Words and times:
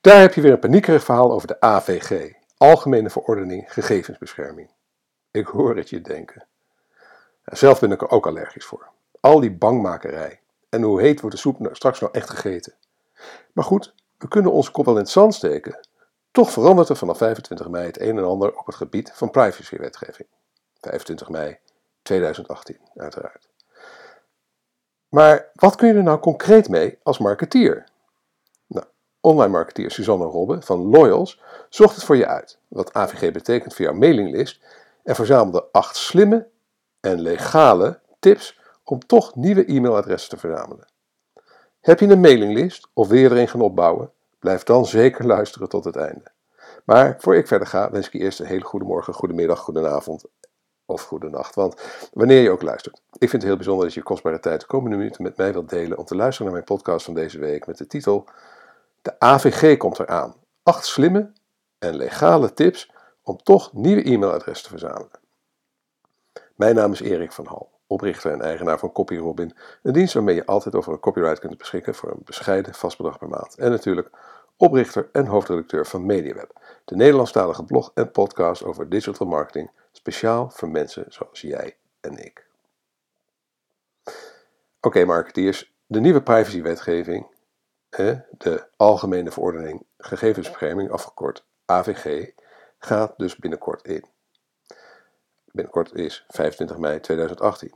Daar 0.00 0.20
heb 0.20 0.34
je 0.34 0.40
weer 0.40 0.52
een 0.52 0.58
paniekerig 0.58 1.04
verhaal 1.04 1.32
over 1.32 1.48
de 1.48 1.60
AVG, 1.60 2.32
Algemene 2.56 3.10
Verordening 3.10 3.72
Gegevensbescherming. 3.72 4.70
Ik 5.30 5.46
hoor 5.46 5.76
het 5.76 5.90
je 5.90 6.00
denken. 6.00 6.46
Zelf 7.44 7.80
ben 7.80 7.92
ik 7.92 8.00
er 8.00 8.10
ook 8.10 8.26
allergisch 8.26 8.64
voor. 8.64 8.88
Al 9.20 9.40
die 9.40 9.52
bangmakerij. 9.52 10.40
En 10.68 10.82
hoe 10.82 11.00
heet 11.00 11.20
wordt 11.20 11.36
de 11.36 11.42
soep 11.42 11.58
nou 11.58 11.74
straks 11.74 12.00
nou 12.00 12.12
echt 12.12 12.30
gegeten? 12.30 12.74
Maar 13.52 13.64
goed, 13.64 13.94
we 14.18 14.28
kunnen 14.28 14.52
onze 14.52 14.70
kop 14.70 14.84
wel 14.84 14.94
in 14.94 15.00
het 15.00 15.10
zand 15.10 15.34
steken. 15.34 15.80
Toch 16.30 16.50
verandert 16.50 16.88
er 16.88 16.96
vanaf 16.96 17.18
25 17.18 17.68
mei 17.68 17.86
het 17.86 18.00
een 18.00 18.18
en 18.18 18.24
ander 18.24 18.56
op 18.56 18.66
het 18.66 18.74
gebied 18.74 19.12
van 19.14 19.30
privacywetgeving. 19.30 20.28
25 20.80 21.28
mei 21.28 21.58
2018, 22.02 22.78
uiteraard. 22.96 23.48
Maar 25.08 25.50
wat 25.54 25.74
kun 25.74 25.88
je 25.88 25.94
er 25.94 26.02
nou 26.02 26.18
concreet 26.18 26.68
mee 26.68 26.98
als 27.02 27.18
marketeer? 27.18 27.89
Online 29.20 29.52
marketeer 29.52 29.90
Suzanne 29.90 30.24
Robbe 30.24 30.62
van 30.62 30.90
Loyals 30.90 31.40
zocht 31.68 31.94
het 31.94 32.04
voor 32.04 32.16
je 32.16 32.26
uit, 32.26 32.58
wat 32.68 32.92
AVG 32.92 33.32
betekent 33.32 33.74
voor 33.74 33.84
jouw 33.84 33.94
mailinglist, 33.94 34.60
en 35.02 35.14
verzamelde 35.14 35.64
acht 35.72 35.96
slimme 35.96 36.46
en 37.00 37.20
legale 37.20 38.00
tips 38.18 38.60
om 38.84 39.06
toch 39.06 39.34
nieuwe 39.34 39.64
e-mailadressen 39.64 40.30
te 40.30 40.36
verzamelen. 40.36 40.86
Heb 41.80 42.00
je 42.00 42.06
een 42.06 42.20
mailinglist 42.20 42.88
of 42.92 43.08
wil 43.08 43.18
je 43.18 43.28
er 43.28 43.36
een 43.36 43.48
gaan 43.48 43.60
opbouwen? 43.60 44.10
Blijf 44.38 44.62
dan 44.62 44.86
zeker 44.86 45.26
luisteren 45.26 45.68
tot 45.68 45.84
het 45.84 45.96
einde. 45.96 46.24
Maar 46.84 47.16
voor 47.18 47.36
ik 47.36 47.46
verder 47.46 47.66
ga, 47.66 47.90
wens 47.90 48.06
ik 48.06 48.12
je 48.12 48.18
eerst 48.18 48.40
een 48.40 48.46
hele 48.46 48.64
goede 48.64 48.84
morgen, 48.84 49.14
goedemiddag, 49.14 49.58
goedenavond 49.58 50.24
of 50.86 51.02
goedenacht. 51.02 51.54
Want 51.54 51.80
wanneer 52.12 52.42
je 52.42 52.50
ook 52.50 52.62
luistert. 52.62 53.00
Ik 53.12 53.28
vind 53.28 53.32
het 53.32 53.42
heel 53.42 53.56
bijzonder 53.56 53.84
dat 53.84 53.94
je 53.94 54.02
kostbare 54.02 54.40
tijd 54.40 54.60
de 54.60 54.66
komende 54.66 54.96
minuten 54.96 55.22
met 55.22 55.36
mij 55.36 55.52
wilt 55.52 55.68
delen 55.68 55.98
om 55.98 56.04
te 56.04 56.16
luisteren 56.16 56.44
naar 56.44 56.54
mijn 56.54 56.78
podcast 56.78 57.04
van 57.04 57.14
deze 57.14 57.38
week 57.38 57.66
met 57.66 57.78
de 57.78 57.86
titel 57.86 58.28
De 59.02 59.18
AVG 59.18 59.76
komt 59.76 59.98
eraan. 59.98 60.34
Acht 60.62 60.86
slimme 60.86 61.32
en 61.78 61.96
legale 61.96 62.52
tips 62.52 62.90
om 63.22 63.36
toch 63.42 63.72
nieuwe 63.72 64.02
e-mailadressen 64.02 64.64
te 64.64 64.78
verzamelen. 64.78 65.20
Mijn 66.54 66.74
naam 66.74 66.92
is 66.92 67.00
Erik 67.00 67.32
van 67.32 67.46
Hal, 67.46 67.70
oprichter 67.86 68.32
en 68.32 68.42
eigenaar 68.42 68.78
van 68.78 68.92
CopyRobin, 68.92 69.56
een 69.82 69.92
dienst 69.92 70.14
waarmee 70.14 70.34
je 70.34 70.46
altijd 70.46 70.74
over 70.74 70.92
een 70.92 71.00
copyright 71.00 71.38
kunt 71.38 71.58
beschikken 71.58 71.94
voor 71.94 72.10
een 72.10 72.22
bescheiden 72.24 72.74
vast 72.74 72.96
bedrag 72.96 73.18
per 73.18 73.28
maand. 73.28 73.54
En 73.54 73.70
natuurlijk 73.70 74.10
oprichter 74.56 75.08
en 75.12 75.26
hoofdredacteur 75.26 75.86
van 75.86 76.06
MediaWeb, 76.06 76.78
de 76.84 76.96
Nederlandstalige 76.96 77.64
blog 77.64 77.90
en 77.94 78.10
podcast 78.10 78.64
over 78.64 78.88
digital 78.88 79.26
marketing, 79.26 79.70
speciaal 79.92 80.50
voor 80.50 80.68
mensen 80.68 81.04
zoals 81.08 81.40
jij 81.40 81.76
en 82.00 82.24
ik. 82.24 82.46
Oké, 84.80 85.04
marketeers, 85.04 85.72
de 85.86 86.00
nieuwe 86.00 86.22
privacywetgeving, 86.22 87.26
de 88.38 88.68
Algemene 88.76 89.30
Verordening 89.30 89.86
Gegevensbescherming, 89.98 90.90
afgekort 90.90 91.46
AVG, 91.64 92.30
gaat 92.78 93.14
dus 93.16 93.36
binnenkort 93.36 93.86
in. 93.86 94.04
Binnenkort 95.44 95.94
is 95.94 96.24
25 96.28 96.78
mei 96.78 97.00
2018. 97.00 97.74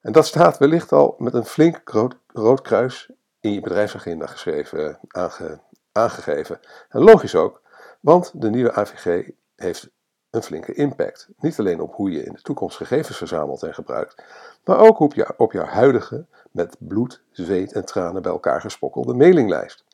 En 0.00 0.12
dat 0.12 0.26
staat 0.26 0.58
wellicht 0.58 0.92
al 0.92 1.14
met 1.18 1.34
een 1.34 1.44
flink 1.44 1.88
rood, 2.26 2.62
kruis 2.62 3.10
in 3.40 3.52
je 3.52 3.60
bedrijfsagenda 3.60 4.26
geschreven, 4.26 4.98
aange, 5.08 5.60
aangegeven. 5.92 6.60
En 6.88 7.02
logisch 7.02 7.34
ook, 7.34 7.62
want 8.00 8.32
de 8.34 8.50
nieuwe 8.50 8.72
AVG 8.72 9.28
heeft 9.56 9.90
een 10.30 10.42
flinke 10.42 10.74
impact. 10.74 11.28
Niet 11.38 11.58
alleen 11.58 11.80
op 11.80 11.94
hoe 11.94 12.10
je 12.10 12.24
in 12.24 12.32
de 12.32 12.42
toekomst 12.42 12.76
gegevens 12.76 13.16
verzamelt 13.16 13.62
en 13.62 13.74
gebruikt, 13.74 14.24
maar 14.64 14.78
ook 14.78 14.98
op, 14.98 15.34
op 15.36 15.52
jouw 15.52 15.64
huidige, 15.64 16.26
met 16.50 16.76
bloed, 16.78 17.22
zweet 17.30 17.72
en 17.72 17.84
tranen 17.84 18.22
bij 18.22 18.32
elkaar 18.32 18.60
gespokkelde 18.60 19.14
mailinglijst. 19.14 19.84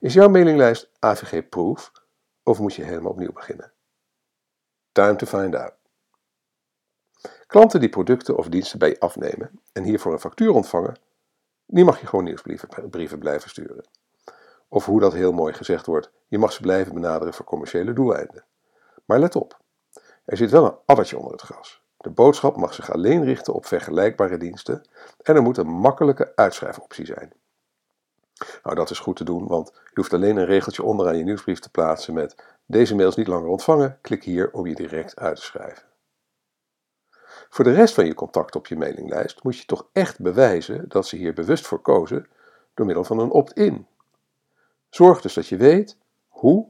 Is 0.00 0.14
jouw 0.14 0.28
mailinglijst 0.28 0.90
AVG-proof 0.98 1.92
of 2.42 2.58
moet 2.58 2.74
je 2.74 2.82
helemaal 2.82 3.10
opnieuw 3.10 3.32
beginnen? 3.32 3.72
Time 4.92 5.16
to 5.16 5.26
find 5.26 5.54
out. 5.54 5.72
Klanten 7.46 7.80
die 7.80 7.88
producten 7.88 8.36
of 8.36 8.48
diensten 8.48 8.78
bij 8.78 8.88
je 8.88 9.00
afnemen 9.00 9.60
en 9.72 9.82
hiervoor 9.82 10.12
een 10.12 10.18
factuur 10.18 10.50
ontvangen, 10.50 10.96
die 11.66 11.84
mag 11.84 12.00
je 12.00 12.06
gewoon 12.06 12.24
nieuwsbrieven 12.24 13.18
blijven 13.18 13.50
sturen. 13.50 13.84
Of 14.68 14.84
hoe 14.84 15.00
dat 15.00 15.12
heel 15.12 15.32
mooi 15.32 15.52
gezegd 15.52 15.86
wordt, 15.86 16.10
je 16.28 16.38
mag 16.38 16.52
ze 16.52 16.60
blijven 16.60 16.94
benaderen 16.94 17.34
voor 17.34 17.44
commerciële 17.44 17.92
doeleinden. 17.92 18.44
Maar 19.04 19.18
let 19.18 19.36
op, 19.36 19.60
er 20.24 20.36
zit 20.36 20.50
wel 20.50 20.64
een 20.64 20.76
addertje 20.86 21.16
onder 21.16 21.32
het 21.32 21.40
gras. 21.40 21.82
De 21.96 22.10
boodschap 22.10 22.56
mag 22.56 22.74
zich 22.74 22.92
alleen 22.92 23.24
richten 23.24 23.54
op 23.54 23.66
vergelijkbare 23.66 24.36
diensten 24.36 24.88
en 25.22 25.36
er 25.36 25.42
moet 25.42 25.56
een 25.56 25.68
makkelijke 25.68 26.32
uitschrijfoptie 26.34 27.06
zijn. 27.06 27.32
Nou, 28.62 28.76
dat 28.76 28.90
is 28.90 28.98
goed 28.98 29.16
te 29.16 29.24
doen, 29.24 29.46
want 29.46 29.70
je 29.74 29.90
hoeft 29.94 30.12
alleen 30.12 30.36
een 30.36 30.44
regeltje 30.44 30.82
onderaan 30.82 31.16
je 31.16 31.24
nieuwsbrief 31.24 31.58
te 31.58 31.70
plaatsen 31.70 32.14
met 32.14 32.44
deze 32.66 32.94
mails 32.94 33.16
niet 33.16 33.26
langer 33.26 33.48
ontvangen, 33.48 33.98
klik 34.00 34.24
hier 34.24 34.52
om 34.52 34.66
je 34.66 34.74
direct 34.74 35.16
uit 35.16 35.36
te 35.36 35.42
schrijven. 35.42 35.84
Voor 37.48 37.64
de 37.64 37.72
rest 37.72 37.94
van 37.94 38.06
je 38.06 38.14
contacten 38.14 38.60
op 38.60 38.66
je 38.66 38.76
mailinglijst 38.76 39.42
moet 39.42 39.58
je 39.58 39.64
toch 39.64 39.88
echt 39.92 40.20
bewijzen 40.20 40.88
dat 40.88 41.06
ze 41.06 41.16
hier 41.16 41.34
bewust 41.34 41.66
voor 41.66 41.80
kozen 41.80 42.26
door 42.74 42.86
middel 42.86 43.04
van 43.04 43.18
een 43.18 43.30
opt-in. 43.30 43.86
Zorg 44.90 45.20
dus 45.20 45.34
dat 45.34 45.46
je 45.46 45.56
weet 45.56 45.96
hoe, 46.28 46.66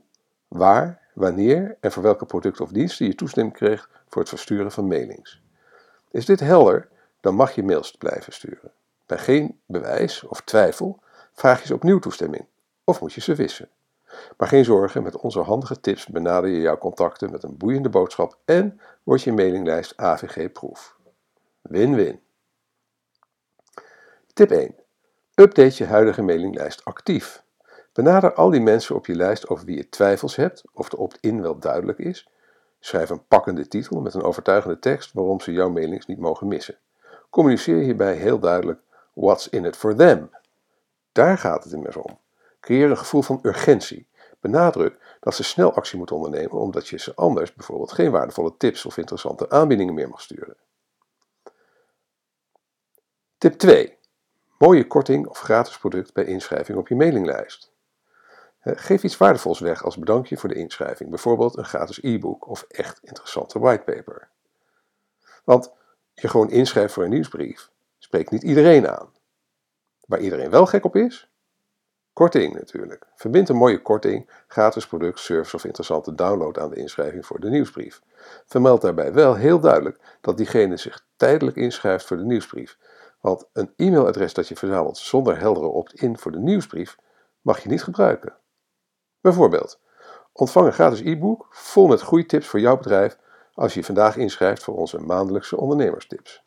waar, 0.48 1.03
wanneer 1.14 1.76
en 1.80 1.92
voor 1.92 2.02
welke 2.02 2.26
producten 2.26 2.64
of 2.64 2.70
diensten 2.70 3.06
je 3.06 3.14
toestemming 3.14 3.56
kreeg 3.56 3.90
voor 4.08 4.20
het 4.20 4.30
versturen 4.30 4.72
van 4.72 4.86
mailings. 4.86 5.42
Is 6.10 6.26
dit 6.26 6.40
helder, 6.40 6.88
dan 7.20 7.34
mag 7.34 7.54
je 7.54 7.62
mails 7.62 7.90
blijven 7.90 8.32
sturen. 8.32 8.72
Bij 9.06 9.18
geen 9.18 9.60
bewijs 9.66 10.24
of 10.24 10.40
twijfel 10.40 11.02
vraag 11.32 11.60
je 11.60 11.66
ze 11.66 11.74
opnieuw 11.74 11.98
toestemming 11.98 12.46
of 12.84 13.00
moet 13.00 13.12
je 13.12 13.20
ze 13.20 13.34
wissen. 13.34 13.68
Maar 14.36 14.48
geen 14.48 14.64
zorgen, 14.64 15.02
met 15.02 15.16
onze 15.16 15.40
handige 15.40 15.80
tips 15.80 16.06
benader 16.06 16.50
je 16.50 16.60
jouw 16.60 16.78
contacten 16.78 17.30
met 17.30 17.42
een 17.42 17.56
boeiende 17.56 17.88
boodschap 17.88 18.38
en 18.44 18.80
wordt 19.02 19.22
je 19.22 19.32
mailinglijst 19.32 19.96
AVG-proef. 19.96 20.96
Win-win. 21.62 22.20
Tip 24.32 24.50
1. 24.50 24.74
Update 25.34 25.74
je 25.76 25.84
huidige 25.84 26.22
mailinglijst 26.22 26.84
actief. 26.84 27.43
Benader 27.94 28.34
al 28.34 28.50
die 28.50 28.60
mensen 28.60 28.94
op 28.94 29.06
je 29.06 29.14
lijst 29.14 29.48
over 29.48 29.64
wie 29.64 29.76
je 29.76 29.88
twijfels 29.88 30.36
hebt 30.36 30.62
of 30.72 30.88
de 30.88 30.96
opt-in 30.96 31.42
wel 31.42 31.58
duidelijk 31.58 31.98
is. 31.98 32.28
Schrijf 32.80 33.10
een 33.10 33.26
pakkende 33.26 33.68
titel 33.68 34.00
met 34.00 34.14
een 34.14 34.22
overtuigende 34.22 34.78
tekst 34.78 35.12
waarom 35.12 35.40
ze 35.40 35.52
jouw 35.52 35.70
mailings 35.70 36.06
niet 36.06 36.18
mogen 36.18 36.48
missen. 36.48 36.78
Communiceer 37.30 37.78
hierbij 37.78 38.14
heel 38.14 38.38
duidelijk 38.38 38.80
what's 39.12 39.48
in 39.48 39.64
it 39.64 39.76
for 39.76 39.94
them. 39.94 40.30
Daar 41.12 41.38
gaat 41.38 41.64
het 41.64 41.72
immers 41.72 41.96
om. 41.96 42.18
Creëer 42.60 42.90
een 42.90 42.98
gevoel 42.98 43.22
van 43.22 43.38
urgentie. 43.42 44.08
Benadruk 44.40 45.16
dat 45.20 45.34
ze 45.34 45.44
snel 45.44 45.74
actie 45.74 45.98
moeten 45.98 46.16
ondernemen 46.16 46.58
omdat 46.58 46.88
je 46.88 46.98
ze 46.98 47.14
anders 47.14 47.54
bijvoorbeeld 47.54 47.92
geen 47.92 48.10
waardevolle 48.10 48.56
tips 48.56 48.86
of 48.86 48.96
interessante 48.96 49.50
aanbiedingen 49.50 49.94
meer 49.94 50.08
mag 50.08 50.20
sturen. 50.20 50.56
Tip 53.38 53.52
2. 53.52 53.98
Mooie 54.58 54.86
korting 54.86 55.26
of 55.26 55.38
gratis 55.38 55.78
product 55.78 56.12
bij 56.12 56.24
inschrijving 56.24 56.78
op 56.78 56.88
je 56.88 56.94
mailinglijst. 56.94 57.72
Geef 58.64 59.02
iets 59.02 59.16
waardevols 59.16 59.58
weg 59.58 59.84
als 59.84 59.96
bedankje 59.96 60.36
voor 60.36 60.48
de 60.48 60.54
inschrijving, 60.54 61.10
bijvoorbeeld 61.10 61.56
een 61.56 61.64
gratis 61.64 62.02
e-book 62.02 62.48
of 62.48 62.64
echt 62.68 62.98
interessante 63.02 63.58
whitepaper. 63.58 64.28
Want 65.44 65.72
je 66.14 66.28
gewoon 66.28 66.50
inschrijft 66.50 66.94
voor 66.94 67.04
een 67.04 67.10
nieuwsbrief 67.10 67.70
spreekt 67.98 68.30
niet 68.30 68.42
iedereen 68.42 68.88
aan. 68.88 69.12
Waar 70.06 70.20
iedereen 70.20 70.50
wel 70.50 70.66
gek 70.66 70.84
op 70.84 70.96
is, 70.96 71.28
Korting 72.14 72.54
natuurlijk. 72.54 73.06
Verbind 73.14 73.48
een 73.48 73.56
mooie 73.56 73.82
korting, 73.82 74.30
gratis 74.46 74.86
product, 74.86 75.18
service 75.18 75.56
of 75.56 75.64
interessante 75.64 76.14
download 76.14 76.58
aan 76.58 76.70
de 76.70 76.76
inschrijving 76.76 77.26
voor 77.26 77.40
de 77.40 77.48
nieuwsbrief. 77.48 78.00
Vermeld 78.46 78.80
daarbij 78.80 79.12
wel 79.12 79.34
heel 79.34 79.60
duidelijk 79.60 79.98
dat 80.20 80.36
diegene 80.36 80.76
zich 80.76 81.06
tijdelijk 81.16 81.56
inschrijft 81.56 82.04
voor 82.04 82.16
de 82.16 82.24
nieuwsbrief. 82.24 82.78
Want 83.20 83.48
een 83.52 83.72
e-mailadres 83.76 84.34
dat 84.34 84.48
je 84.48 84.56
verzamelt 84.56 84.96
zonder 84.96 85.38
heldere 85.38 85.66
opt-in 85.66 86.18
voor 86.18 86.32
de 86.32 86.38
nieuwsbrief 86.38 86.96
mag 87.40 87.62
je 87.62 87.68
niet 87.68 87.82
gebruiken. 87.82 88.36
Bijvoorbeeld, 89.24 89.78
ontvang 90.32 90.66
een 90.66 90.72
gratis 90.72 91.00
e-book 91.00 91.46
vol 91.50 91.86
met 91.86 92.00
groeitips 92.00 92.46
voor 92.46 92.60
jouw 92.60 92.76
bedrijf 92.76 93.18
als 93.54 93.74
je 93.74 93.80
je 93.80 93.86
vandaag 93.86 94.16
inschrijft 94.16 94.62
voor 94.62 94.76
onze 94.76 94.98
maandelijkse 94.98 95.56
ondernemerstips. 95.56 96.42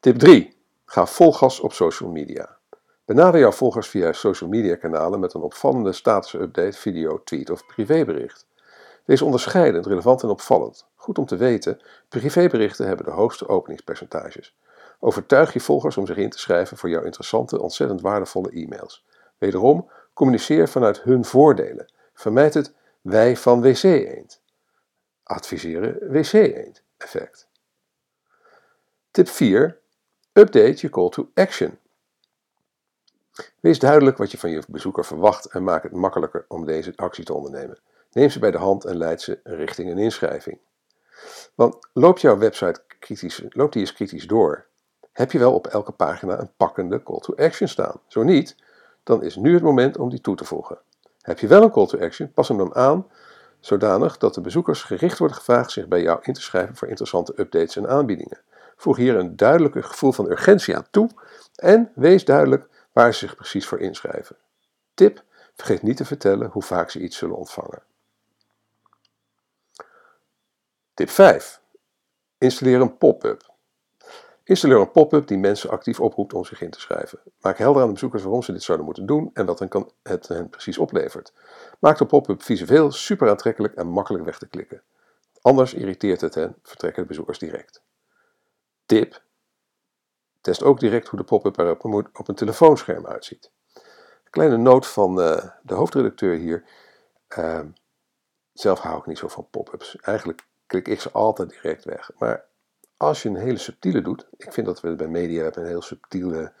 Tip 0.00 0.18
3. 0.18 0.56
Ga 0.84 1.06
vol 1.06 1.32
gas 1.32 1.60
op 1.60 1.72
social 1.72 2.10
media. 2.10 2.58
Benader 3.04 3.40
jouw 3.40 3.52
volgers 3.52 3.88
via 3.88 4.12
social 4.12 4.50
media 4.50 4.76
kanalen 4.76 5.20
met 5.20 5.34
een 5.34 5.40
opvallende 5.40 5.92
status-update, 5.92 6.78
video, 6.78 7.22
tweet 7.24 7.50
of 7.50 7.66
privébericht. 7.66 8.46
Wees 9.04 9.22
onderscheidend, 9.22 9.86
relevant 9.86 10.22
en 10.22 10.28
opvallend. 10.28 10.86
Goed 10.94 11.18
om 11.18 11.26
te 11.26 11.36
weten, 11.36 11.80
privéberichten 12.08 12.86
hebben 12.86 13.04
de 13.06 13.12
hoogste 13.12 13.48
openingspercentages. 13.48 14.56
Overtuig 14.98 15.52
je 15.52 15.60
volgers 15.60 15.96
om 15.96 16.06
zich 16.06 16.16
in 16.16 16.30
te 16.30 16.38
schrijven 16.38 16.76
voor 16.76 16.88
jouw 16.88 17.02
interessante, 17.02 17.60
ontzettend 17.60 18.00
waardevolle 18.00 18.50
e-mails. 18.50 19.04
Wederom, 19.42 19.90
communiceer 20.12 20.68
vanuit 20.68 21.02
hun 21.02 21.24
voordelen. 21.24 21.92
Vermijd 22.14 22.54
het 22.54 22.74
wij 23.00 23.36
van 23.36 23.62
wc 23.62 23.82
eend. 23.82 24.40
Adviseren 25.22 26.10
wc 26.12 26.32
eend 26.32 26.82
effect. 26.96 27.48
Tip 29.10 29.28
4. 29.28 29.78
Update 30.32 30.74
je 30.76 30.88
call 30.88 31.08
to 31.08 31.30
action. 31.34 31.78
Wees 33.60 33.78
duidelijk 33.78 34.16
wat 34.16 34.30
je 34.30 34.38
van 34.38 34.50
je 34.50 34.62
bezoeker 34.68 35.04
verwacht 35.04 35.46
en 35.46 35.64
maak 35.64 35.82
het 35.82 35.92
makkelijker 35.92 36.44
om 36.48 36.64
deze 36.64 36.92
actie 36.96 37.24
te 37.24 37.34
ondernemen. 37.34 37.78
Neem 38.12 38.30
ze 38.30 38.38
bij 38.38 38.50
de 38.50 38.58
hand 38.58 38.84
en 38.84 38.96
leid 38.96 39.20
ze 39.20 39.40
richting 39.42 39.90
een 39.90 39.98
inschrijving. 39.98 40.58
Want 41.54 41.88
loopt 41.92 42.20
jouw 42.20 42.38
website 42.38 42.82
kritisch, 42.98 43.44
loopt 43.48 43.72
die 43.72 43.82
eens 43.82 43.92
kritisch 43.92 44.26
door? 44.26 44.66
Heb 45.12 45.32
je 45.32 45.38
wel 45.38 45.54
op 45.54 45.66
elke 45.66 45.92
pagina 45.92 46.40
een 46.40 46.52
pakkende 46.56 47.02
call 47.02 47.18
to 47.18 47.34
action 47.34 47.68
staan? 47.68 48.00
Zo 48.06 48.22
niet, 48.22 48.56
dan 49.02 49.22
is 49.22 49.36
nu 49.36 49.54
het 49.54 49.62
moment 49.62 49.98
om 49.98 50.10
die 50.10 50.20
toe 50.20 50.36
te 50.36 50.44
voegen. 50.44 50.78
Heb 51.20 51.38
je 51.38 51.46
wel 51.46 51.62
een 51.62 51.70
call 51.70 51.86
to 51.86 51.98
action, 51.98 52.32
pas 52.32 52.48
hem 52.48 52.56
dan 52.56 52.74
aan 52.74 53.06
zodanig 53.64 54.18
dat 54.18 54.34
de 54.34 54.40
bezoekers 54.40 54.82
gericht 54.82 55.18
worden 55.18 55.36
gevraagd 55.36 55.70
zich 55.70 55.88
bij 55.88 56.02
jou 56.02 56.18
in 56.22 56.32
te 56.32 56.42
schrijven 56.42 56.76
voor 56.76 56.88
interessante 56.88 57.32
updates 57.36 57.76
en 57.76 57.88
aanbiedingen. 57.88 58.40
Voeg 58.76 58.96
hier 58.96 59.16
een 59.16 59.36
duidelijk 59.36 59.84
gevoel 59.84 60.12
van 60.12 60.30
urgentie 60.30 60.76
aan 60.76 60.86
toe 60.90 61.10
en 61.54 61.92
wees 61.94 62.24
duidelijk 62.24 62.68
waar 62.92 63.12
ze 63.12 63.18
zich 63.18 63.36
precies 63.36 63.66
voor 63.66 63.80
inschrijven. 63.80 64.36
Tip: 64.94 65.22
vergeet 65.54 65.82
niet 65.82 65.96
te 65.96 66.04
vertellen 66.04 66.48
hoe 66.50 66.62
vaak 66.62 66.90
ze 66.90 67.00
iets 67.00 67.16
zullen 67.16 67.36
ontvangen. 67.36 67.82
Tip 70.94 71.10
5. 71.10 71.60
Installeer 72.38 72.80
een 72.80 72.96
pop-up. 72.96 73.51
Installeer 74.44 74.78
een 74.78 74.90
pop-up 74.90 75.26
die 75.26 75.38
mensen 75.38 75.70
actief 75.70 76.00
oproept 76.00 76.34
om 76.34 76.44
zich 76.44 76.60
in 76.60 76.70
te 76.70 76.80
schrijven. 76.80 77.18
Maak 77.40 77.58
helder 77.58 77.80
aan 77.80 77.86
de 77.86 77.92
bezoekers 77.92 78.22
waarom 78.22 78.42
ze 78.42 78.52
dit 78.52 78.62
zouden 78.62 78.86
moeten 78.86 79.06
doen 79.06 79.30
en 79.32 79.46
wat 79.46 79.58
het 80.02 80.28
hen 80.28 80.48
precies 80.48 80.78
oplevert. 80.78 81.32
Maak 81.80 81.98
de 81.98 82.06
pop-up 82.06 82.42
visueel 82.42 82.90
super 82.90 83.30
aantrekkelijk 83.30 83.74
en 83.74 83.86
makkelijk 83.86 84.24
weg 84.24 84.38
te 84.38 84.48
klikken. 84.48 84.82
Anders 85.40 85.74
irriteert 85.74 86.20
het 86.20 86.34
hen, 86.34 86.56
vertrekken 86.62 87.02
de 87.02 87.08
bezoekers 87.08 87.38
direct. 87.38 87.82
Tip: 88.86 89.22
Test 90.40 90.62
ook 90.62 90.80
direct 90.80 91.08
hoe 91.08 91.18
de 91.18 91.24
pop-up 91.24 91.58
er 91.58 91.76
op 92.12 92.28
een 92.28 92.34
telefoonscherm 92.34 93.06
uitziet. 93.06 93.50
Kleine 94.30 94.56
noot 94.56 94.86
van 94.86 95.20
uh, 95.20 95.44
de 95.62 95.74
hoofdredacteur 95.74 96.34
hier. 96.36 96.64
Uh, 97.38 97.60
zelf 98.52 98.78
hou 98.78 98.98
ik 98.98 99.06
niet 99.06 99.18
zo 99.18 99.28
van 99.28 99.48
pop-ups. 99.50 99.96
Eigenlijk 99.96 100.46
klik 100.66 100.88
ik 100.88 101.00
ze 101.00 101.10
altijd 101.10 101.48
direct 101.48 101.84
weg. 101.84 102.10
Maar 102.18 102.44
als 103.02 103.22
je 103.22 103.28
een 103.28 103.36
hele 103.36 103.58
subtiele 103.58 104.02
doet, 104.02 104.26
ik 104.36 104.52
vind 104.52 104.66
dat 104.66 104.80
we 104.80 104.94
bij 104.94 105.08
media 105.08 105.42
hebben 105.42 105.62
een 105.62 105.68
heel 105.68 105.82
subtiele 105.82 106.52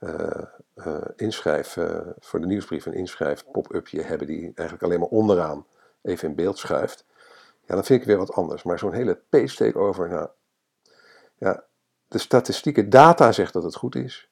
uh, 0.00 1.02
inschrijf, 1.16 1.76
uh, 1.76 2.00
voor 2.18 2.40
de 2.40 2.46
nieuwsbrief 2.46 2.86
een 2.86 2.92
inschrijf 2.92 3.44
pop-upje 3.52 4.02
hebben 4.02 4.26
die 4.26 4.42
eigenlijk 4.42 4.82
alleen 4.82 5.00
maar 5.00 5.08
onderaan 5.08 5.66
even 6.02 6.28
in 6.28 6.34
beeld 6.34 6.58
schuift. 6.58 7.04
Ja, 7.66 7.74
dan 7.74 7.84
vind 7.84 8.00
ik 8.00 8.06
weer 8.06 8.16
wat 8.16 8.32
anders. 8.32 8.62
Maar 8.62 8.78
zo'n 8.78 8.92
hele 8.92 9.20
page 9.28 9.74
over, 9.74 10.08
nou, 10.08 10.28
ja, 11.34 11.64
de 12.08 12.18
statistieke 12.18 12.88
data 12.88 13.32
zegt 13.32 13.52
dat 13.52 13.62
het 13.62 13.76
goed 13.76 13.94
is, 13.94 14.30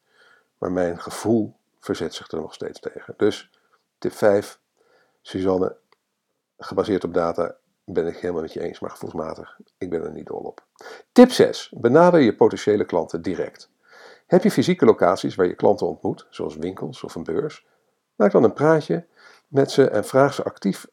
maar 0.59 0.73
mijn 0.73 1.01
gevoel 1.01 1.57
verzet 1.81 2.15
zich 2.15 2.31
er 2.31 2.41
nog 2.41 2.55
steeds 2.55 2.81
tegen. 2.81 3.15
Dus 3.17 3.51
tip 3.99 4.13
5, 4.13 4.61
Suzanne, 5.21 5.77
gebaseerd 6.59 7.05
op 7.05 7.15
data, 7.15 7.57
ben 7.85 8.07
ik 8.07 8.17
helemaal 8.17 8.43
met 8.43 8.53
je 8.53 8.61
eens, 8.61 8.81
maar 8.81 8.91
gevoelsmatig, 8.91 9.59
ik 9.79 9.91
ben 9.91 10.03
er 10.03 10.13
niet 10.13 10.27
dol 10.27 10.39
op. 10.39 10.65
Tip 11.13 11.31
6. 11.31 11.73
Benader 11.77 12.21
je 12.21 12.35
potentiële 12.35 12.85
klanten 12.85 13.23
direct. 13.23 13.71
Heb 14.27 14.43
je 14.43 14.51
fysieke 14.51 14.85
locaties 14.85 15.35
waar 15.35 15.47
je 15.47 15.55
klanten 15.55 15.87
ontmoet, 15.87 16.27
zoals 16.31 16.57
winkels 16.57 17.05
of 17.05 17.15
een 17.15 17.25
beurs? 17.25 17.67
Maak 18.15 18.33
dan 18.33 18.45
een 18.45 18.53
praatje 18.53 19.07
met 19.49 19.71
ze 19.71 19.89
en 19.89 20.05
vraag 20.05 20.35
ze 20.35 20.45
actief 20.45 20.87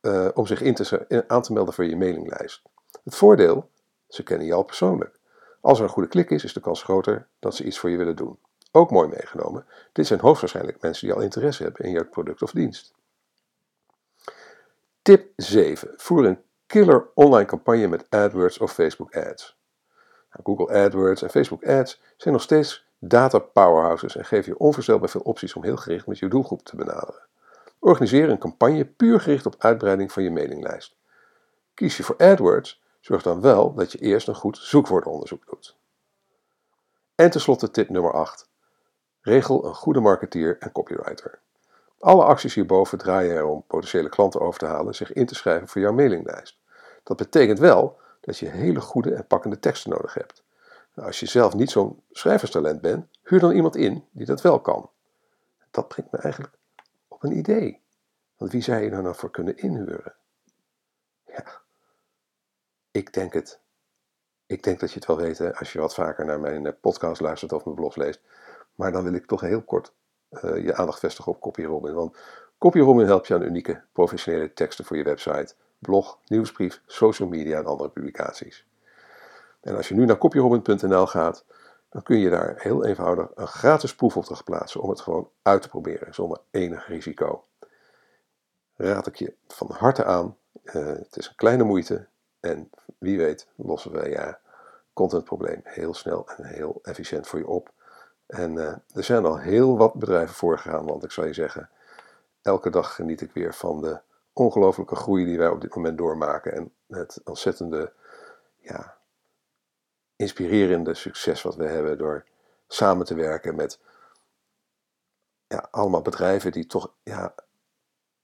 uh, 0.00 0.28
om 0.34 0.46
zich 0.46 0.60
in 0.60 0.74
te, 0.74 1.24
aan 1.26 1.42
te 1.42 1.52
melden 1.52 1.74
voor 1.74 1.84
je 1.84 1.96
mailinglijst. 1.96 2.62
Het 3.04 3.14
voordeel, 3.14 3.70
ze 4.08 4.22
kennen 4.22 4.52
al 4.52 4.62
persoonlijk. 4.62 5.18
Als 5.60 5.78
er 5.78 5.84
een 5.84 5.90
goede 5.90 6.08
klik 6.08 6.30
is, 6.30 6.44
is 6.44 6.52
de 6.52 6.60
kans 6.60 6.82
groter 6.82 7.28
dat 7.38 7.54
ze 7.54 7.64
iets 7.64 7.78
voor 7.78 7.90
je 7.90 7.96
willen 7.96 8.16
doen. 8.16 8.38
Ook 8.72 8.90
mooi 8.90 9.08
meegenomen, 9.08 9.66
dit 9.92 10.06
zijn 10.06 10.20
hoogstwaarschijnlijk 10.20 10.80
mensen 10.80 11.06
die 11.06 11.16
al 11.16 11.22
interesse 11.22 11.62
hebben 11.62 11.84
in 11.84 11.90
jouw 11.90 12.08
product 12.08 12.42
of 12.42 12.50
dienst. 12.50 12.94
Tip 15.04 15.32
7. 15.36 15.94
Voer 15.96 16.24
een 16.24 16.42
killer 16.66 17.10
online 17.14 17.44
campagne 17.44 17.86
met 17.86 18.10
AdWords 18.10 18.58
of 18.58 18.72
Facebook 18.72 19.16
Ads. 19.16 19.58
Nou, 20.30 20.42
Google 20.42 20.84
AdWords 20.84 21.22
en 21.22 21.30
Facebook 21.30 21.64
Ads 21.66 22.00
zijn 22.16 22.34
nog 22.34 22.42
steeds 22.42 22.86
data 22.98 23.38
powerhouses 23.38 24.16
en 24.16 24.24
geven 24.24 24.52
je 24.52 24.58
onvoorstelbaar 24.58 25.08
veel 25.08 25.20
opties 25.20 25.54
om 25.54 25.64
heel 25.64 25.76
gericht 25.76 26.06
met 26.06 26.18
je 26.18 26.28
doelgroep 26.28 26.62
te 26.62 26.76
benaderen. 26.76 27.26
Organiseer 27.78 28.30
een 28.30 28.38
campagne 28.38 28.84
puur 28.84 29.20
gericht 29.20 29.46
op 29.46 29.54
uitbreiding 29.58 30.12
van 30.12 30.22
je 30.22 30.30
mailinglijst. 30.30 30.96
Kies 31.74 31.96
je 31.96 32.02
voor 32.02 32.16
AdWords, 32.16 32.82
zorg 33.00 33.22
dan 33.22 33.40
wel 33.40 33.74
dat 33.74 33.92
je 33.92 33.98
eerst 33.98 34.28
een 34.28 34.34
goed 34.34 34.58
zoekwoordenonderzoek 34.58 35.46
doet. 35.46 35.76
En 37.14 37.30
tenslotte 37.30 37.70
tip 37.70 37.88
nummer 37.88 38.12
8. 38.12 38.48
Regel 39.20 39.64
een 39.64 39.74
goede 39.74 40.00
marketeer 40.00 40.58
en 40.58 40.72
copywriter. 40.72 41.42
Alle 42.04 42.24
acties 42.24 42.54
hierboven 42.54 42.98
draaien 42.98 43.36
erom 43.36 43.64
potentiële 43.66 44.08
klanten 44.08 44.40
over 44.40 44.58
te 44.58 44.66
halen 44.66 44.94
zich 44.94 45.12
in 45.12 45.26
te 45.26 45.34
schrijven 45.34 45.68
voor 45.68 45.80
jouw 45.80 45.92
mailinglijst. 45.92 46.58
Dat 47.02 47.16
betekent 47.16 47.58
wel 47.58 48.00
dat 48.20 48.38
je 48.38 48.48
hele 48.48 48.80
goede 48.80 49.14
en 49.14 49.26
pakkende 49.26 49.58
teksten 49.58 49.90
nodig 49.90 50.14
hebt. 50.14 50.42
Nou, 50.94 51.06
als 51.06 51.20
je 51.20 51.26
zelf 51.26 51.54
niet 51.54 51.70
zo'n 51.70 52.02
schrijverstalent 52.10 52.80
bent, 52.80 53.06
huur 53.22 53.40
dan 53.40 53.52
iemand 53.52 53.76
in 53.76 54.04
die 54.10 54.26
dat 54.26 54.40
wel 54.40 54.60
kan. 54.60 54.90
Dat 55.70 55.88
brengt 55.88 56.12
me 56.12 56.18
eigenlijk 56.18 56.54
op 57.08 57.22
een 57.22 57.36
idee. 57.36 57.82
Want 58.36 58.52
wie 58.52 58.62
zou 58.62 58.82
je 58.82 58.90
er 58.90 59.02
nou 59.02 59.14
voor 59.14 59.30
kunnen 59.30 59.56
inhuren? 59.56 60.14
Ja, 61.26 61.44
ik 62.90 63.12
denk 63.12 63.32
het. 63.32 63.60
Ik 64.46 64.62
denk 64.62 64.80
dat 64.80 64.88
je 64.88 64.94
het 64.94 65.06
wel 65.06 65.16
weet 65.16 65.58
als 65.58 65.72
je 65.72 65.78
wat 65.78 65.94
vaker 65.94 66.24
naar 66.24 66.40
mijn 66.40 66.66
eh, 66.66 66.72
podcast 66.80 67.20
luistert 67.20 67.52
of 67.52 67.64
mijn 67.64 67.76
blog 67.76 67.96
leest. 67.96 68.20
Maar 68.74 68.92
dan 68.92 69.04
wil 69.04 69.14
ik 69.14 69.26
toch 69.26 69.40
heel 69.40 69.62
kort 69.62 69.92
uh, 70.42 70.64
je 70.64 70.74
aandacht 70.74 70.98
vestigen 70.98 71.32
op 71.32 71.40
CopyRobin. 71.40 71.94
Want 71.94 72.16
CopyRobin 72.58 73.06
helpt 73.06 73.26
je 73.26 73.34
aan 73.34 73.42
unieke 73.42 73.82
professionele 73.92 74.52
teksten 74.52 74.84
voor 74.84 74.96
je 74.96 75.04
website, 75.04 75.54
blog, 75.78 76.18
nieuwsbrief, 76.26 76.80
social 76.86 77.28
media 77.28 77.58
en 77.58 77.66
andere 77.66 77.90
publicaties. 77.90 78.66
En 79.60 79.76
als 79.76 79.88
je 79.88 79.94
nu 79.94 80.04
naar 80.04 80.18
copyrobin.nl 80.18 81.06
gaat, 81.06 81.44
dan 81.88 82.02
kun 82.02 82.18
je 82.18 82.30
daar 82.30 82.54
heel 82.58 82.84
eenvoudig 82.84 83.30
een 83.34 83.46
gratis 83.46 83.94
proefopdracht 83.94 84.44
plaatsen 84.44 84.80
om 84.80 84.88
het 84.88 85.00
gewoon 85.00 85.30
uit 85.42 85.62
te 85.62 85.68
proberen 85.68 86.14
zonder 86.14 86.40
enig 86.50 86.86
risico. 86.86 87.44
Raad 88.76 89.06
ik 89.06 89.16
je 89.16 89.34
van 89.48 89.70
harte 89.70 90.04
aan. 90.04 90.36
Uh, 90.64 90.74
het 90.86 91.16
is 91.16 91.28
een 91.28 91.34
kleine 91.34 91.64
moeite 91.64 92.06
en 92.40 92.70
wie 92.98 93.18
weet 93.18 93.48
lossen 93.56 93.92
we 93.92 94.08
ja 94.08 94.38
contentprobleem 94.92 95.60
heel 95.62 95.94
snel 95.94 96.28
en 96.28 96.44
heel 96.44 96.78
efficiënt 96.82 97.26
voor 97.26 97.38
je 97.38 97.46
op. 97.46 97.72
En 98.26 98.54
uh, 98.54 98.74
er 98.94 99.04
zijn 99.04 99.24
al 99.24 99.38
heel 99.38 99.76
wat 99.76 99.94
bedrijven 99.94 100.34
voorgegaan, 100.34 100.86
want 100.86 101.04
ik 101.04 101.10
zou 101.10 101.26
je 101.26 101.32
zeggen, 101.32 101.70
elke 102.42 102.70
dag 102.70 102.94
geniet 102.94 103.20
ik 103.20 103.32
weer 103.32 103.54
van 103.54 103.80
de 103.80 104.00
ongelofelijke 104.32 104.96
groei 104.96 105.24
die 105.24 105.38
wij 105.38 105.48
op 105.48 105.60
dit 105.60 105.74
moment 105.74 105.98
doormaken 105.98 106.52
en 106.52 106.72
het 106.88 107.20
ontzettende, 107.24 107.92
ja, 108.56 108.96
inspirerende 110.16 110.94
succes 110.94 111.42
wat 111.42 111.56
we 111.56 111.66
hebben 111.66 111.98
door 111.98 112.24
samen 112.68 113.06
te 113.06 113.14
werken 113.14 113.54
met 113.54 113.78
ja, 115.46 115.68
allemaal 115.70 116.02
bedrijven 116.02 116.52
die 116.52 116.66
toch 116.66 116.92
ja, 117.02 117.34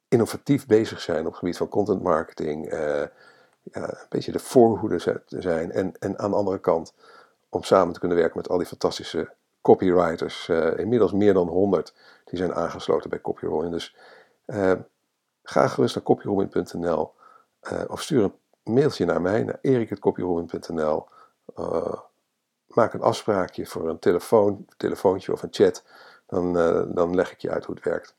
innovatief 0.08 0.66
bezig 0.66 1.00
zijn 1.00 1.20
op 1.20 1.26
het 1.26 1.36
gebied 1.36 1.56
van 1.56 1.68
content 1.68 2.02
marketing, 2.02 2.70
ja, 3.62 3.88
een 3.88 4.06
beetje 4.08 4.32
de 4.32 4.38
voorhoede 4.38 5.22
zijn 5.26 5.72
en, 5.72 5.94
en 5.98 6.18
aan 6.18 6.30
de 6.30 6.36
andere 6.36 6.60
kant 6.60 6.94
om 7.48 7.62
samen 7.62 7.92
te 7.92 8.00
kunnen 8.00 8.18
werken 8.18 8.36
met 8.36 8.48
al 8.48 8.58
die 8.58 8.66
fantastische 8.66 9.32
copywriters, 9.62 10.48
uh, 10.48 10.78
inmiddels 10.78 11.12
meer 11.12 11.34
dan 11.34 11.48
100, 11.48 11.94
die 12.24 12.38
zijn 12.38 12.54
aangesloten 12.54 13.10
bij 13.10 13.20
Copyrolling. 13.20 13.72
Dus 13.72 13.96
uh, 14.46 14.72
ga 15.42 15.68
gerust 15.68 15.94
naar 15.94 16.04
copyrolling.nl 16.04 17.12
eh, 17.60 17.82
of 17.86 18.02
stuur 18.02 18.22
een 18.22 18.34
mailtje 18.74 19.04
naar 19.04 19.20
mij, 19.20 19.42
naar 19.42 19.58
erik.copyrolling.nl. 19.60 21.06
maak 22.66 22.92
een 22.94 23.02
afspraakje 23.02 23.66
voor 23.66 23.88
een 23.88 23.98
telefoon, 23.98 24.66
telefoontje 24.76 25.32
of 25.32 25.42
een 25.42 25.52
chat. 25.52 25.84
Dan, 26.26 26.52
dan 26.94 27.14
leg 27.14 27.32
ik 27.32 27.38
je 27.38 27.50
uit 27.50 27.64
hoe 27.64 27.74
het 27.74 27.84
werkt. 27.84 28.14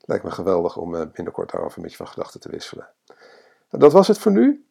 Lijkt 0.00 0.24
me 0.24 0.30
geweldig 0.30 0.76
om 0.76 0.90
binnenkort 0.90 1.50
daarover 1.50 1.80
met 1.80 1.90
je 1.90 1.96
van 1.96 2.08
gedachten 2.08 2.40
te 2.40 2.50
wisselen. 2.50 2.88
Nou, 3.70 3.82
dat 3.82 3.92
was 3.92 4.08
het 4.08 4.18
voor 4.18 4.32
nu. 4.32 4.66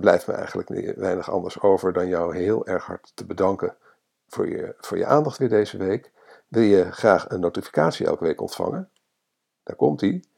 blijft 0.00 0.26
me 0.26 0.32
eigenlijk 0.32 0.96
weinig 0.96 1.30
anders 1.30 1.60
over 1.60 1.92
dan 1.92 2.08
jou 2.08 2.36
heel 2.36 2.66
erg 2.66 2.84
hard 2.84 3.12
te 3.14 3.26
bedanken 3.26 3.76
voor 4.30 4.48
je, 4.48 4.74
voor 4.78 4.98
je 4.98 5.06
aandacht 5.06 5.38
weer 5.38 5.48
deze 5.48 5.76
week. 5.76 6.12
Wil 6.48 6.62
je 6.62 6.92
graag 6.92 7.28
een 7.30 7.40
notificatie 7.40 8.06
elke 8.06 8.24
week 8.24 8.40
ontvangen? 8.40 8.90
Daar 9.62 9.76
komt 9.76 10.00
die. 10.00 10.28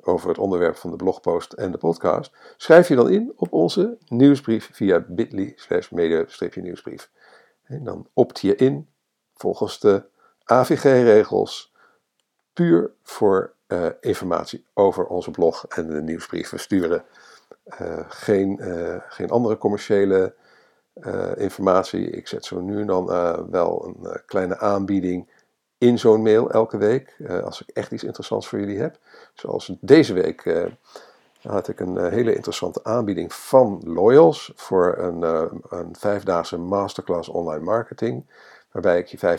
over 0.00 0.28
het 0.28 0.38
onderwerp 0.38 0.76
van 0.76 0.90
de 0.90 0.96
blogpost 0.96 1.52
en 1.52 1.70
de 1.70 1.78
podcast. 1.78 2.32
Schrijf 2.56 2.88
je 2.88 2.94
dan 2.94 3.10
in 3.10 3.32
op 3.36 3.52
onze 3.52 3.98
nieuwsbrief 4.06 4.70
via 4.72 5.04
bit.ly 5.08 5.52
slash 5.56 5.90
media-nieuwsbrief. 5.90 7.10
En 7.62 7.84
dan 7.84 8.08
opt 8.12 8.40
je 8.40 8.56
in 8.56 8.88
volgens 9.34 9.80
de 9.80 10.04
AVG-regels 10.44 11.74
puur 12.52 12.92
voor 13.02 13.54
uh, 13.68 13.86
informatie 14.00 14.66
over 14.74 15.06
onze 15.06 15.30
blog 15.30 15.66
en 15.66 15.86
de 15.86 16.02
nieuwsbrief. 16.02 16.50
We 16.50 16.58
sturen 16.58 17.04
uh, 17.80 18.04
geen, 18.08 18.58
uh, 18.60 18.96
geen 19.08 19.30
andere 19.30 19.58
commerciële 19.58 20.34
informatie. 21.36 22.10
Ik 22.10 22.28
zet 22.28 22.44
zo 22.44 22.60
nu 22.60 22.80
en 22.80 22.86
dan 22.86 23.10
uh, 23.10 23.38
wel 23.50 23.86
een 23.86 23.96
uh, 24.02 24.14
kleine 24.26 24.58
aanbieding 24.58 25.28
in 25.78 25.98
zo'n 25.98 26.22
mail 26.22 26.50
elke 26.50 26.76
week. 26.76 27.16
als 27.44 27.62
ik 27.62 27.68
echt 27.68 27.92
iets 27.92 28.04
interessants 28.04 28.48
voor 28.48 28.58
jullie 28.58 28.78
heb. 28.78 28.98
Zoals 29.34 29.72
deze 29.80 30.12
week 30.12 30.70
had 31.42 31.68
ik 31.68 31.80
een 31.80 32.10
hele 32.10 32.34
interessante 32.34 32.84
aanbieding 32.84 33.32
van 33.32 33.80
Loyals 33.84 34.52
voor 34.54 34.98
een, 34.98 35.22
een 35.68 35.96
vijfdaagse 35.98 36.58
masterclass 36.58 37.28
online 37.28 37.64
marketing. 37.64 38.26
Waarbij 38.70 38.98
ik 38.98 39.06
je 39.06 39.38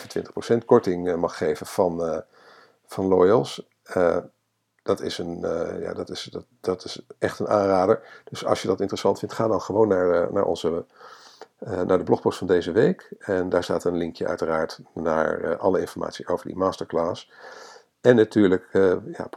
25% 0.60 0.64
korting 0.64 1.16
mag 1.16 1.36
geven 1.36 1.66
van, 1.66 2.22
van 2.86 3.06
Loyals 3.06 3.66
dat 4.84 5.00
is, 5.00 5.18
een, 5.18 5.38
ja, 5.80 5.92
dat, 5.92 6.10
is, 6.10 6.24
dat, 6.24 6.44
dat 6.60 6.84
is 6.84 7.00
echt 7.18 7.38
een 7.38 7.48
aanrader. 7.48 8.22
Dus 8.24 8.44
als 8.44 8.62
je 8.62 8.68
dat 8.68 8.80
interessant 8.80 9.18
vindt, 9.18 9.34
ga 9.34 9.48
dan 9.48 9.60
gewoon 9.60 9.88
naar, 9.88 10.32
naar, 10.32 10.44
onze, 10.44 10.84
naar 11.58 11.98
de 11.98 12.04
blogpost 12.04 12.38
van 12.38 12.46
deze 12.46 12.72
week. 12.72 13.14
En 13.18 13.48
daar 13.48 13.64
staat 13.64 13.84
een 13.84 13.96
linkje 13.96 14.26
uiteraard 14.26 14.80
naar 14.94 15.56
alle 15.56 15.80
informatie 15.80 16.28
over 16.28 16.46
die 16.46 16.56
masterclass. 16.56 17.32
En 18.00 18.16
natuurlijk 18.16 18.68
ja, 19.12 19.28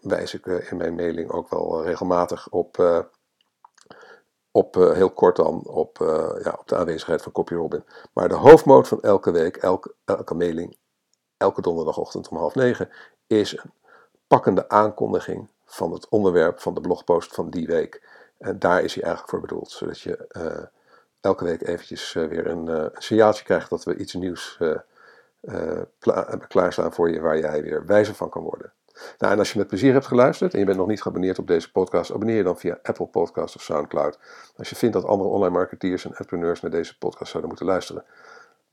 wijs 0.00 0.34
ik 0.34 0.46
in 0.46 0.76
mijn 0.76 0.94
mailing 0.94 1.30
ook 1.30 1.48
wel 1.48 1.84
regelmatig 1.84 2.48
op, 2.48 3.04
op 4.50 4.74
heel 4.74 5.10
kort 5.10 5.36
dan, 5.36 5.66
op, 5.66 5.96
ja, 6.42 6.56
op 6.58 6.68
de 6.68 6.76
aanwezigheid 6.76 7.22
van 7.22 7.32
CopyRobin. 7.32 7.84
Maar 8.12 8.28
de 8.28 8.34
hoofdmoot 8.34 8.88
van 8.88 9.00
elke 9.00 9.30
week, 9.30 9.56
elke, 9.56 9.94
elke 10.04 10.34
mailing, 10.34 10.76
elke 11.36 11.60
donderdagochtend 11.60 12.28
om 12.28 12.36
half 12.36 12.54
negen, 12.54 12.88
is 13.26 13.52
een 13.52 13.72
pakkende 14.26 14.68
aankondiging 14.68 15.50
van 15.64 15.92
het 15.92 16.08
onderwerp 16.08 16.60
van 16.60 16.74
de 16.74 16.80
blogpost 16.80 17.34
van 17.34 17.50
die 17.50 17.66
week. 17.66 18.08
En 18.38 18.58
daar 18.58 18.82
is 18.82 18.94
hij 18.94 19.02
eigenlijk 19.02 19.32
voor 19.32 19.40
bedoeld, 19.40 19.70
zodat 19.70 20.00
je 20.00 20.70
elke 21.28 21.44
week 21.44 21.62
eventjes 21.62 22.14
uh, 22.14 22.26
weer 22.26 22.46
een, 22.46 22.66
uh, 22.66 22.74
een, 22.74 22.90
signaaltje 22.92 23.44
krijgt 23.44 23.70
dat 23.70 23.84
we 23.84 23.96
iets 23.96 24.14
nieuws 24.14 24.58
kla 25.98 26.38
klaarstaan 26.48 26.92
voor 26.92 27.10
je 27.10 27.20
waar 27.20 27.38
jij 27.38 27.62
weer 27.62 27.86
wijzer 27.86 28.14
van 28.14 28.30
kan 28.30 28.42
worden. 28.42 28.72
Nou, 29.18 29.32
en 29.32 29.38
als 29.38 29.52
je 29.52 29.58
met 29.58 29.66
plezier 29.66 29.92
hebt 29.92 30.06
geluisterd 30.06 30.52
en 30.52 30.58
je 30.58 30.64
bent 30.64 30.76
nog 30.76 30.86
niet 30.86 31.02
geabonneerd 31.02 31.38
op 31.38 31.46
deze 31.46 31.72
podcast, 31.72 32.12
abonneer 32.12 32.36
je 32.36 32.42
dan 32.42 32.58
via 32.58 32.78
Apple 32.82 33.06
Podcast 33.06 33.56
of 33.56 33.62
Soundcloud. 33.62 34.18
Als 34.56 34.68
je 34.68 34.76
vindt 34.76 34.94
dat 34.94 35.04
andere 35.04 35.30
online 35.30 35.54
marketeers 35.54 36.04
en 36.04 36.10
entrepreneurs 36.10 36.60
naar 36.60 36.70
deze 36.70 36.98
podcast 36.98 37.30
zouden 37.30 37.48
moeten 37.48 37.66
luisteren, 37.66 38.04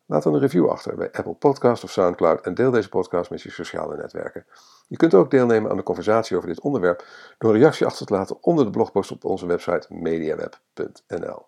Laat 0.08 0.24
dan 0.24 0.34
een 0.34 0.40
review 0.40 0.70
achter 0.70 0.96
bij 0.96 1.12
Apple 1.12 1.34
Podcast 1.34 1.84
of 1.84 1.92
SoundCloud 1.92 2.42
en 2.42 2.54
deel 2.54 2.72
deze 2.72 2.90
podcast 2.90 3.30
met 3.30 3.42
je 3.42 3.52
sociale 3.52 3.98
netwerken. 3.98 4.46
Je 4.88 4.98
kunt 4.98 5.14
ook 5.14 5.32
deelnemen 5.32 5.72
aan 5.72 5.78
de 5.78 5.84
conversatie 5.84 6.38
over 6.38 6.50
dit 6.50 6.60
onderwerp 6.60 7.06
door 7.38 7.54
een 7.54 7.60
reactie 7.60 7.86
achter 7.86 8.06
te 8.06 8.14
laten 8.14 8.44
onder 8.44 8.66
de 8.66 8.72
blogpost 8.72 9.12
op 9.12 9.26
onze 9.26 9.46
website 9.46 9.88
mediaweb.nl. 9.90 11.46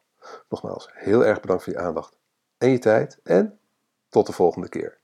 Nogmaals, 0.50 0.90
heel 0.94 1.26
erg 1.26 1.40
bedankt 1.40 1.64
voor 1.64 1.74
je 1.74 1.80
aandacht 1.80 2.18
en 2.58 2.70
je 2.70 2.80
tijd 2.80 3.20
en 3.24 3.60
tot 4.10 4.26
de 4.26 4.34
volgende 4.34 4.70
keer. 4.70 5.00